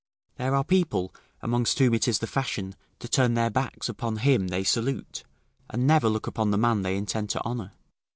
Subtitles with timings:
[0.37, 1.13] There are people,
[1.43, 5.23] amongst whom it is the fashion to turn their backs upon him they salute,
[5.69, 7.73] and never look upon the man they intend to honour.